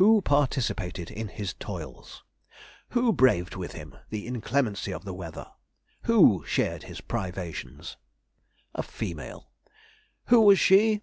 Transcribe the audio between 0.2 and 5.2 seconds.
participated in his toils? Who braved with him the inclemency of the